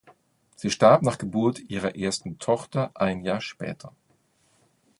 Sie 0.55 0.71
starb 0.71 1.03
nach 1.03 1.19
Geburt 1.19 1.59
ihrer 1.69 1.95
ersten 1.95 2.39
Tochter 2.39 2.89
ein 2.95 3.21
Jahr 3.23 3.39
später. 3.39 3.93